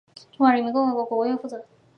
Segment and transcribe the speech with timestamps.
[0.31, 1.63] 中华人民共和国国务院负责。